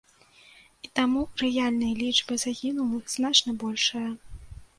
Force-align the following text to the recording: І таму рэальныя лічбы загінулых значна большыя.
І 0.87 0.87
таму 0.99 1.21
рэальныя 1.41 1.93
лічбы 1.99 2.33
загінулых 2.45 3.05
значна 3.19 3.51
большыя. 3.67 4.09